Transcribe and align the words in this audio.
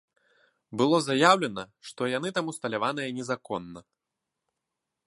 Было 0.81 0.97
заяўлена, 1.07 1.63
што 1.91 2.01
яны 2.17 2.29
там 2.39 2.45
усталяваныя 2.55 3.09
незаконна. 3.21 3.87